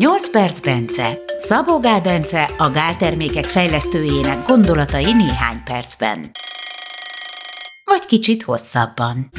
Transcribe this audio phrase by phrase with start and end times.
[0.00, 1.18] 8 perc Bence.
[1.38, 6.30] Szabó Gál Bence a gáltermékek fejlesztőjének gondolatai néhány percben.
[7.84, 9.30] Vagy kicsit hosszabban.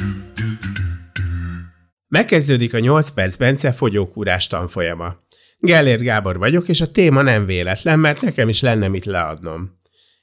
[2.08, 5.14] Megkezdődik a 8 perc Bence fogyókúrás tanfolyama.
[5.58, 9.78] Gellért Gábor vagyok, és a téma nem véletlen, mert nekem is lenne mit leadnom.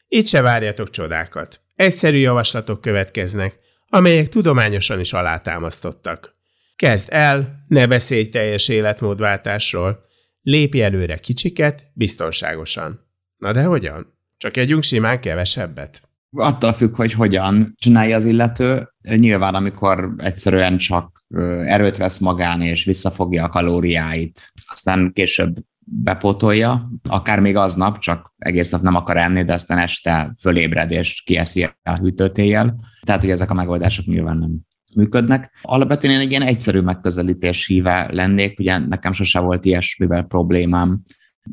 [0.08, 1.62] Itt se várjatok csodákat.
[1.76, 3.60] Egyszerű javaslatok következnek,
[3.90, 6.34] amelyek tudományosan is alátámasztottak.
[6.76, 10.08] Kezd el, ne beszélj teljes életmódváltásról,
[10.42, 13.08] lépj előre kicsiket, biztonságosan.
[13.38, 14.18] Na de hogyan?
[14.38, 16.02] Csak együnk simán kevesebbet?
[16.32, 18.94] Attól függ, hogy hogyan csinálja az illető.
[19.02, 21.24] Nyilván, amikor egyszerűen csak
[21.66, 25.58] erőt vesz magán és visszafogja a kalóriáit, aztán később
[25.92, 31.22] bepótolja, akár még aznap, csak egész nap nem akar enni, de aztán este fölébred és
[31.26, 32.76] kieszi a hűtőtéjjel.
[33.02, 35.52] Tehát, hogy ezek a megoldások nyilván nem működnek.
[35.62, 41.02] Alapvetően én egy ilyen egyszerű megközelítés híve lennék, ugye nekem sose volt ilyesmivel problémám.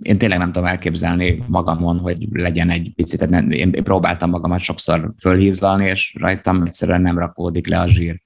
[0.02, 5.84] Én tényleg nem tudom elképzelni magamon, hogy legyen egy picit, én próbáltam magamat sokszor fölhízlalni,
[5.84, 8.22] és rajtam egyszerűen nem rakódik le a zsír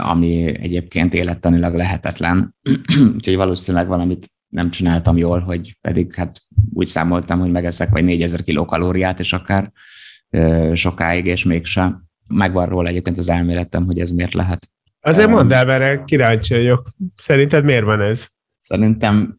[0.00, 2.54] ami egyébként élettanilag lehetetlen.
[3.14, 6.40] Úgyhogy valószínűleg valamit nem csináltam jól, hogy pedig hát
[6.74, 9.72] úgy számoltam, hogy megeszek vagy 4000 kilokalóriát, és akár
[10.74, 12.04] sokáig, és mégsem.
[12.28, 14.68] Megvan róla egyébként az elméletem, hogy ez miért lehet.
[15.00, 16.88] Azért mondd el, mert kíváncsi vagyok.
[17.16, 18.28] Szerinted miért van ez?
[18.58, 19.38] Szerintem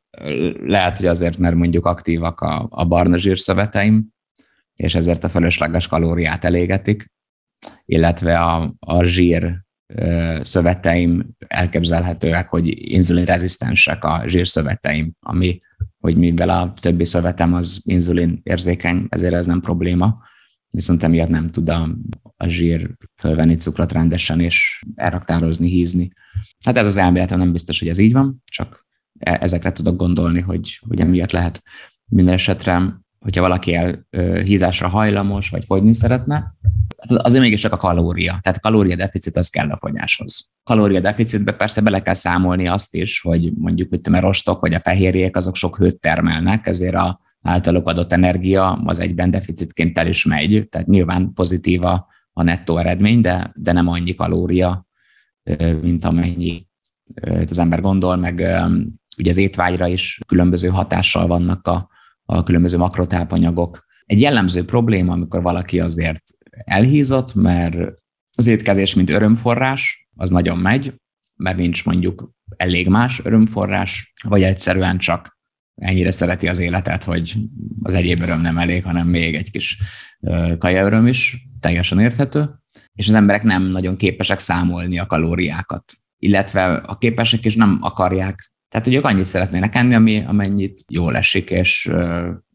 [0.66, 4.08] lehet, hogy azért, mert mondjuk aktívak a, a barna zsírszöveteim,
[4.76, 7.12] és ezért a fölösleges kalóriát elégetik,
[7.86, 9.62] illetve a, a zsír
[10.42, 15.60] szöveteim elképzelhetőek, hogy inzulinrezisztensek a zsírszöveteim, ami,
[16.00, 20.18] hogy mivel a többi szövetem az inzulin érzékeny, ezért ez nem probléma,
[20.74, 21.90] viszont emiatt nem tud a,
[22.38, 26.12] a zsír fölvenni cukrot rendesen és elraktározni, hízni.
[26.66, 28.86] Hát ez az elméletem nem biztos, hogy ez így van, csak
[29.20, 31.64] e, ezekre tudok gondolni, hogy, hogy emiatt lehet
[32.06, 34.08] minden esetre, hogyha valaki el,
[34.44, 36.56] hízásra hajlamos, vagy fogyni szeretne,
[37.10, 38.40] Hát azért mégis csak a kalória.
[38.42, 40.52] Tehát kalóriadeficit az kell a fogyáshoz.
[40.64, 45.36] Kalóriadeficitbe persze bele kell számolni azt is, hogy mondjuk hogy a rostok vagy a fehérjék
[45.36, 50.68] azok sok hőt termelnek, ezért a általuk adott energia az egyben deficitként el is megy,
[50.70, 54.88] tehát nyilván pozitív a, a nettó eredmény, de, de nem annyi kalória,
[55.82, 56.68] mint amennyi
[57.50, 58.34] az ember gondol, meg
[59.18, 61.90] ugye az étvágyra is különböző hatással vannak a,
[62.26, 63.86] a különböző makrotápanyagok.
[64.06, 67.76] Egy jellemző probléma, amikor valaki azért elhízott, mert
[68.38, 70.94] az étkezés, mint örömforrás, az nagyon megy,
[71.36, 75.33] mert nincs mondjuk elég más örömforrás, vagy egyszerűen csak
[75.76, 77.36] ennyire szereti az életet, hogy
[77.82, 79.78] az egyéb öröm nem elég, hanem még egy kis
[80.58, 82.50] kaja öröm is, teljesen érthető,
[82.94, 88.52] és az emberek nem nagyon képesek számolni a kalóriákat, illetve a képesek is nem akarják.
[88.70, 91.92] Tehát, hogy ők annyit szeretnének enni, ami, amennyit jól esik, és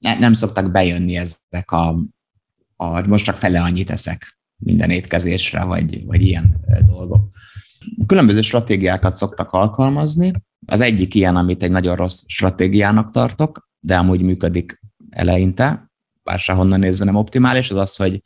[0.00, 1.96] nem szoktak bejönni ezek a
[2.80, 7.28] a, most csak fele annyit eszek minden étkezésre, vagy, vagy ilyen dolgok.
[8.06, 10.32] Különböző stratégiákat szoktak alkalmazni.
[10.66, 14.80] Az egyik ilyen, amit egy nagyon rossz stratégiának tartok, de amúgy működik
[15.10, 15.90] eleinte,
[16.22, 18.22] bár honnan nézve nem optimális, az az, hogy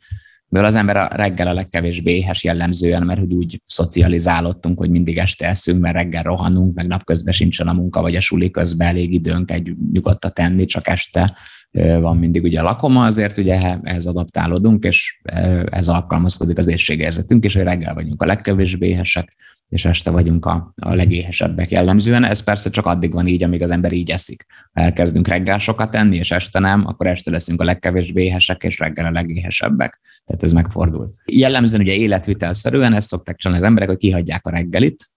[0.53, 5.17] mivel az ember a reggel a legkevésbé éhes jellemzően, mert hogy úgy szocializálódtunk, hogy mindig
[5.17, 9.13] este eszünk, mert reggel rohanunk, meg napközben sincsen a munka, vagy a suli közben elég
[9.13, 11.37] időnk egy nyugodtat tenni, csak este
[11.81, 15.19] van mindig ugye a lakoma, azért ugye ehhez adaptálódunk, és
[15.65, 19.35] ez alkalmazkodik az éjségérzetünk, és hogy reggel vagyunk a legkevésbé éhesek,
[19.69, 22.23] és este vagyunk a, a legéhesebbek jellemzően.
[22.23, 24.45] Ez persze csak addig van így, amíg az ember így eszik.
[24.73, 28.79] Ha elkezdünk reggel sokat enni, és este nem, akkor este leszünk a legkevésbé éhesek, és
[28.79, 30.01] reggel a legéhesebbek.
[30.25, 31.11] Tehát ez megfordul.
[31.25, 35.13] Jellemzően ugye életvitelszerűen ezt szokták csinálni az emberek, hogy kihagyják a reggelit,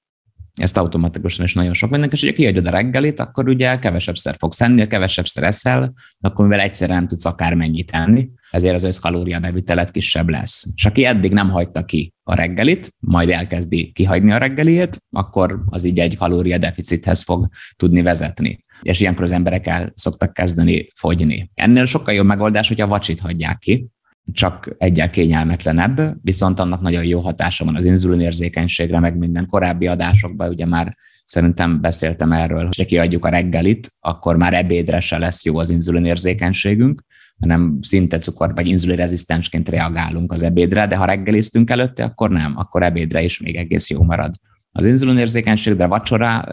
[0.56, 4.60] ezt automatikusan is nagyon sok mindenki, és hogyha kiadod a reggelit, akkor ugye kevesebbszer fogsz
[4.60, 10.28] enni, kevesebbszer eszel, akkor mivel egyszer nem tudsz akármennyit enni, ezért az összkalória bevitelet kisebb
[10.28, 10.66] lesz.
[10.74, 15.84] És aki eddig nem hagyta ki a reggelit, majd elkezdi kihagyni a reggeliét, akkor az
[15.84, 18.64] így egy kalória deficithez fog tudni vezetni.
[18.82, 21.50] És ilyenkor az emberek el szoktak kezdeni fogyni.
[21.54, 23.86] Ennél sokkal jobb megoldás, hogyha vacsit hagyják ki,
[24.32, 30.48] csak egyel kényelmetlenebb, viszont annak nagyon jó hatása van az inzulinérzékenységre, meg minden korábbi adásokban,
[30.48, 35.58] ugye már szerintem beszéltem erről, hogy kiadjuk a reggelit, akkor már ebédre se lesz jó
[35.58, 37.02] az inzulinérzékenységünk,
[37.40, 42.82] hanem szinte cukor vagy inzulinrezisztensként reagálunk az ebédre, de ha reggeliztünk előtte, akkor nem, akkor
[42.82, 44.34] ebédre is még egész jó marad
[44.76, 46.48] az inzulinérzékenység, de vacsora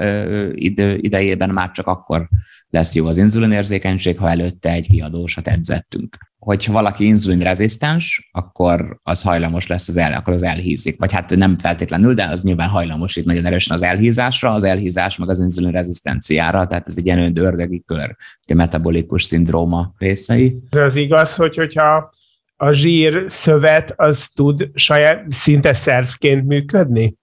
[0.97, 2.29] idejében már csak akkor
[2.69, 6.17] lesz jó az inzulinérzékenység, ha előtte egy kiadósat edzettünk.
[6.37, 10.99] Hogyha valaki inzulinrezisztens, akkor az hajlamos lesz, az el, akkor az elhízik.
[10.99, 15.17] Vagy hát nem feltétlenül, de az nyilván hajlamos itt nagyon erősen az elhízásra, az elhízás
[15.17, 18.15] meg az inzulinrezisztenciára, tehát ez egy ilyen ördögi kör,
[18.47, 20.57] a metabolikus szindróma részei.
[20.69, 22.11] Ez az igaz, hogy hogyha
[22.55, 27.15] a zsír szövet az tud saját szinte szervként működni?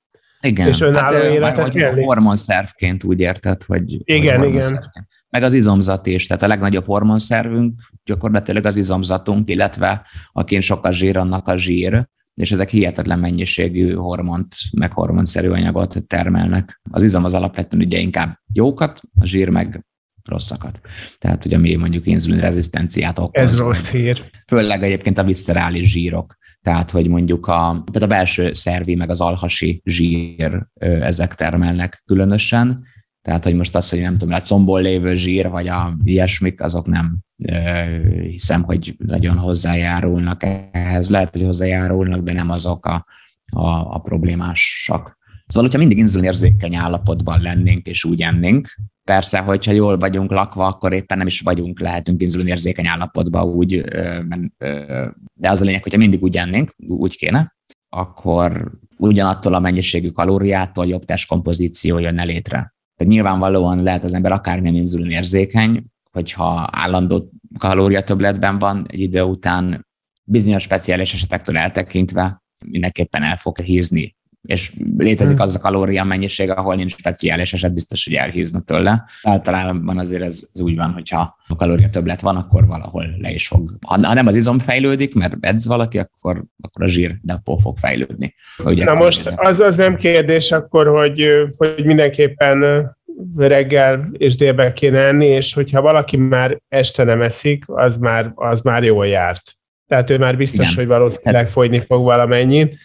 [0.42, 2.04] Igen, és önálló hát, életet élni?
[2.04, 4.80] hormonszervként úgy érted, hogy igen, hogy igen.
[5.28, 10.92] Meg az izomzat is, tehát a legnagyobb hormonszervünk gyakorlatilag az izomzatunk, illetve akin sok a
[10.92, 16.80] zsír, annak a zsír, és ezek hihetetlen mennyiségű hormont, meg hormonszerű anyagot termelnek.
[16.90, 19.84] Az izom az alapvetően ugye inkább jókat, a zsír meg
[20.24, 20.80] rosszakat.
[21.18, 23.42] Tehát, hogy ami mondjuk inzulinrezisztenciát okoz.
[23.42, 24.30] Ez rossz hír.
[24.46, 26.36] Főleg egyébként a visszerális zsírok.
[26.62, 32.84] Tehát, hogy mondjuk a, tehát a belső szervi, meg az alhasi zsír, ezek termelnek különösen.
[33.22, 36.86] Tehát, hogy most az, hogy nem tudom, a combol lévő zsír, vagy a ilyesmik, azok
[36.86, 37.18] nem
[38.28, 40.42] hiszem, hogy nagyon hozzájárulnak
[40.72, 41.10] ehhez.
[41.10, 43.06] Lehet, hogy hozzájárulnak, de nem azok a,
[43.52, 45.18] a, a problémásak.
[45.50, 50.92] Szóval, hogyha mindig inzulinérzékeny állapotban lennénk és úgy ennénk, persze, hogyha jól vagyunk lakva, akkor
[50.92, 53.80] éppen nem is vagyunk, lehetünk inzulinérzékeny állapotban úgy,
[55.34, 57.56] de az a lényeg, hogyha mindig úgy ennénk, úgy kéne,
[57.88, 62.74] akkor ugyanattól a mennyiségű kalóriától jobb testkompozíció jönne létre.
[62.96, 69.86] Tehát nyilvánvalóan lehet az ember akármilyen inzulinérzékeny, hogyha állandó kalóriatöbletben van, egy idő után
[70.24, 75.46] bizonyos speciális esetektől eltekintve mindenképpen el fog hízni és létezik hmm.
[75.46, 79.04] az a kalória mennyiség, ahol nincs speciális eset, biztos, hogy elhízna tőle.
[79.22, 83.46] Általában azért ez, ez úgy van, hogyha a kalória többlet van, akkor valahol le is
[83.46, 83.76] fog.
[83.86, 87.76] Ha, ha nem az izom fejlődik, mert edz valaki, akkor, akkor a zsír depó fog
[87.76, 88.34] fejlődni.
[88.64, 91.26] Ugye, Na most az, az nem kérdés akkor, hogy,
[91.56, 92.88] hogy mindenképpen
[93.36, 98.60] reggel és délben kéne enni, és hogyha valaki már este nem eszik, az már, az
[98.60, 99.58] már jól járt.
[99.86, 100.74] Tehát ő már biztos, Igen.
[100.74, 102.76] hogy valószínűleg hát- fogyni fog valamennyit.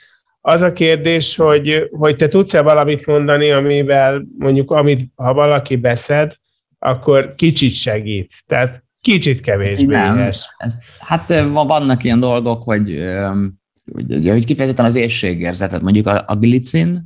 [0.48, 6.36] Az a kérdés, hogy, hogy te tudsz-e valamit mondani, amivel mondjuk, amit, ha valaki beszed,
[6.80, 8.34] akkor kicsit segít.
[8.46, 10.50] Tehát kicsit kevésbé éhes.
[11.00, 13.00] Hát vannak ilyen dolgok, hogy,
[13.94, 17.06] hogy, hogy kifejezetten az éjségérzetet, mondjuk a, a glicin,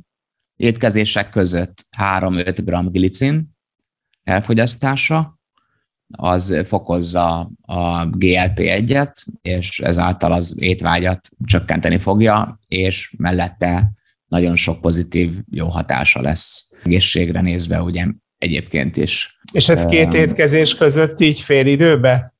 [0.56, 3.56] étkezések között 3-5 g glicin
[4.22, 5.39] elfogyasztása,
[6.16, 9.12] az fokozza a GLP-1-et,
[9.42, 13.92] és ezáltal az étvágyat csökkenteni fogja, és mellette
[14.26, 18.06] nagyon sok pozitív jó hatása lesz egészségre nézve, ugye
[18.38, 19.38] egyébként is.
[19.52, 22.34] És ez két étkezés között így fél időbe?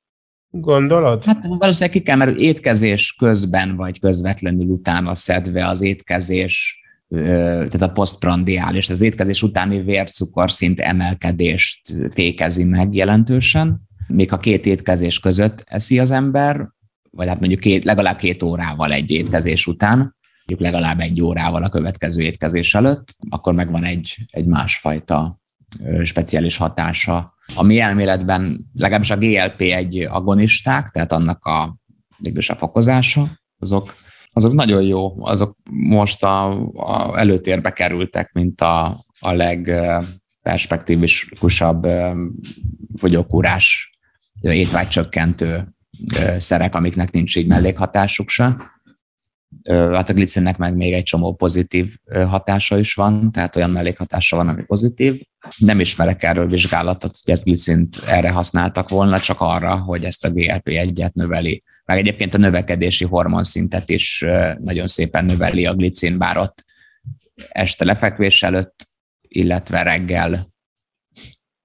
[0.50, 1.25] Gondolod?
[1.25, 6.80] Hát valószínűleg ki kell, mert étkezés közben vagy közvetlenül utána szedve az étkezés
[7.11, 13.81] tehát a posztprandiális, az étkezés utáni vércukorszint emelkedést fékezi meg jelentősen.
[14.07, 16.69] Még ha két étkezés között eszi az ember,
[17.11, 19.99] vagy hát mondjuk két, legalább két órával egy étkezés után,
[20.47, 25.41] mondjuk legalább egy órával a következő étkezés előtt, akkor megvan egy, egy másfajta
[26.03, 27.35] speciális hatása.
[27.55, 31.62] A mi elméletben legalábbis a GLP-1 agonisták, tehát annak a,
[32.47, 33.95] a fokozása, azok
[34.32, 41.87] azok nagyon jó, azok most a, a előtérbe kerültek, mint a, a legperspektívikusabb
[42.97, 43.91] fogyókúrás
[44.41, 45.75] étvágycsökkentő
[46.38, 48.56] szerek, amiknek nincs így mellékhatásuk se.
[49.69, 51.97] Hát a glicinnek meg még egy csomó pozitív
[52.29, 55.21] hatása is van, tehát olyan mellékhatása van, ami pozitív.
[55.56, 60.31] Nem ismerek erről vizsgálatot, hogy ezt glicint erre használtak volna, csak arra, hogy ezt a
[60.31, 64.25] GLP-1-et növeli meg egyébként a növekedési hormonszintet is
[64.61, 66.64] nagyon szépen növeli a glicin, bár ott
[67.49, 68.87] este lefekvés előtt,
[69.28, 70.52] illetve reggel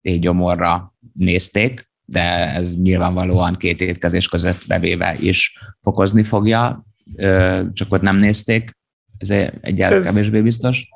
[0.02, 6.86] éjgyomorra nézték, de ez nyilvánvalóan két étkezés között bevéve is fokozni fogja,
[7.74, 8.78] csak ott nem nézték,
[9.18, 9.30] ez
[9.62, 10.88] egyáltalán kevésbé biztos.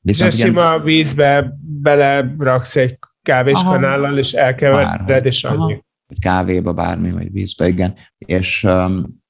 [0.00, 0.46] Viszont ugyan...
[0.46, 5.72] sima vízbe beleraksz egy kávéspanállal, és elkevered, és annyi.
[5.72, 7.94] Aha vagy kávéba, bármi, vagy vízbe, igen.
[8.18, 9.20] És um,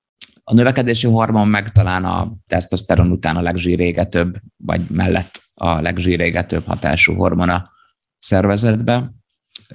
[0.45, 7.15] a növekedési hormon meg talán a tesztoszteron után a legzsírégetőbb, vagy mellett a legzsírégetőbb hatású
[7.15, 7.71] hormon a
[8.19, 9.13] szervezetbe.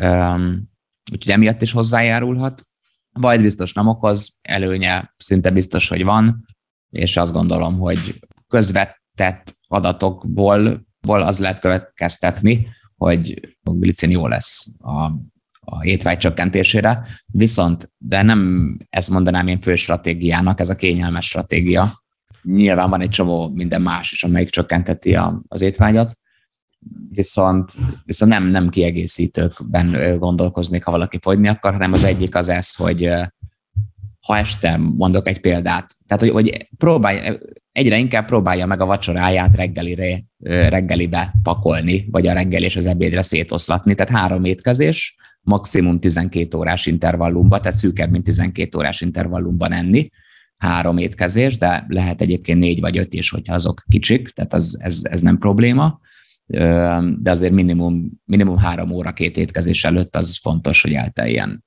[0.01, 0.69] Um,
[1.11, 2.61] úgyhogy emiatt is hozzájárulhat.
[3.19, 6.45] Bajt biztos nem okoz, előnye szinte biztos, hogy van,
[6.89, 15.11] és azt gondolom, hogy közvetett adatokból az lehet következtetni, hogy a glicin jó lesz a
[15.69, 22.03] a étvágy csökkentésére, viszont, de nem ezt mondanám én fő stratégiának, ez a kényelmes stratégia.
[22.43, 26.17] Nyilván van egy csomó minden más is, amelyik csökkenteti a, az étvágyat,
[27.09, 27.71] viszont,
[28.05, 33.09] viszont nem, nem kiegészítőkben gondolkoznék, ha valaki fogyni akar, hanem az egyik az ez, hogy
[34.25, 37.37] ha este mondok egy példát, tehát hogy, hogy próbálj,
[37.71, 43.21] egyre inkább próbálja meg a vacsoráját reggelire, reggelibe pakolni, vagy a reggel és az ebédre
[43.21, 45.15] szétoszlatni, tehát három étkezés,
[45.47, 50.09] maximum 12 órás intervallumban, tehát szűkebb, mint 12 órás intervallumban enni,
[50.57, 54.99] három étkezés, de lehet egyébként négy vagy öt is, hogyha azok kicsik, tehát az, ez,
[55.03, 55.99] ez nem probléma,
[57.17, 61.63] de azért minimum, minimum három óra két étkezés előtt az fontos, hogy elteljen.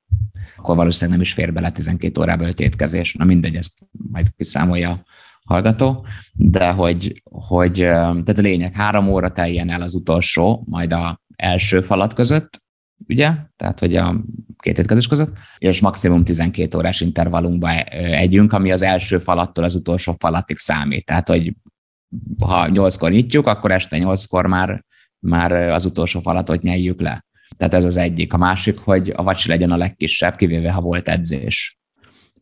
[0.57, 3.15] Akkor valószínűleg nem is fér bele 12 órába öt étkezés.
[3.15, 5.03] Na mindegy, ezt majd kiszámolja
[5.45, 11.21] hallgató, de hogy, hogy tehát a lényeg, három óra teljen el az utolsó, majd a
[11.37, 12.63] első falat között,
[13.09, 13.33] ugye?
[13.57, 14.25] Tehát, hogy a
[14.59, 20.17] két étkezés között, és maximum 12 órás intervallumban együnk, ami az első falattól az utolsó
[20.19, 21.05] falatig számít.
[21.05, 21.55] Tehát, hogy
[22.39, 24.85] ha 8-kor nyitjuk, akkor este 8-kor már,
[25.19, 27.25] már az utolsó falatot nyeljük le.
[27.57, 28.33] Tehát ez az egyik.
[28.33, 31.79] A másik, hogy a vacsi legyen a legkisebb, kivéve ha volt edzés.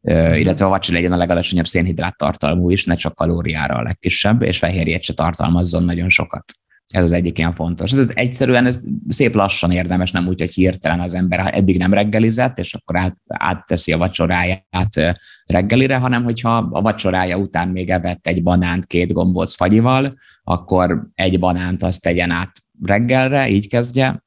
[0.02, 4.58] illetve a vacsi legyen a legalacsonyabb szénhidrát tartalmú is, ne csak kalóriára a legkisebb, és
[4.58, 6.44] fehérjét se tartalmazzon nagyon sokat.
[6.88, 7.92] Ez az egyik ilyen fontos.
[7.92, 12.58] Ez egyszerűen ez szép lassan érdemes, nem úgy, hogy hirtelen az ember eddig nem reggelizett,
[12.58, 15.16] és akkor át, átteszi a vacsoráját
[15.46, 21.38] reggelire, hanem hogyha a vacsorája után még evett egy banánt két gombóc fagyival, akkor egy
[21.38, 22.52] banánt azt tegyen át
[22.82, 24.22] reggelre, így kezdje,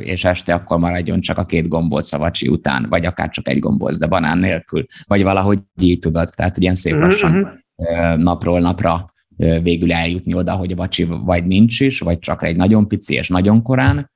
[0.00, 3.58] és este akkor maradjon csak a két gombóc a vacsi után, vagy akár csak egy
[3.58, 8.22] gombóc, de banán nélkül, vagy valahogy így tudod, tehát ilyen szép mhm, lassan mhm.
[8.22, 9.04] napról napra
[9.40, 13.28] végül eljutni oda, hogy a vacsi vagy nincs is, vagy csak egy nagyon pici és
[13.28, 14.10] nagyon korán,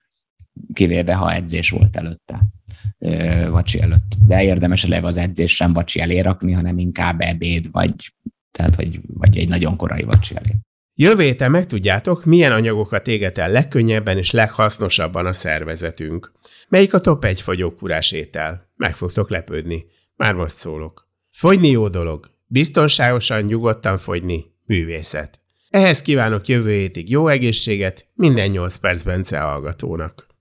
[0.72, 2.40] kivéve ha edzés volt előtte,
[3.50, 4.14] vacsi előtt.
[4.26, 8.14] De érdemes eleve az edzés sem vacsi elé rakni, hanem inkább ebéd, vagy,
[8.50, 10.56] tehát, hogy, vagy egy nagyon korai vacsi elé.
[10.96, 16.32] Jövő héten megtudjátok, milyen anyagokat éget el legkönnyebben és leghasznosabban a szervezetünk.
[16.68, 18.70] Melyik a top 1 fogyókúrás étel?
[18.76, 19.84] Meg fogtok lepődni.
[20.16, 21.08] Már most szólok.
[21.30, 22.30] Fogyni jó dolog.
[22.46, 25.40] Biztonságosan, nyugodtan fogyni művészet.
[25.71, 30.33] Ehhez kívánok jövő hétig jó egészséget minden 8 perc Bence hallgatónak.